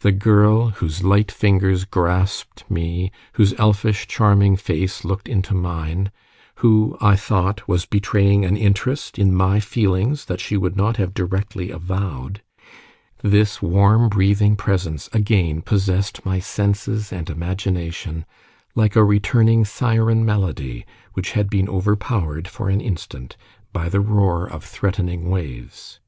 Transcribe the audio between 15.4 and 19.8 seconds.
possessed my senses and imagination like a returning